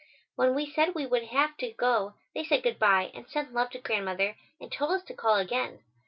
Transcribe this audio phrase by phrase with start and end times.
[0.35, 3.77] When we said we would have to go they said goodbye and sent love to
[3.79, 5.83] Grandmother and told us to call again.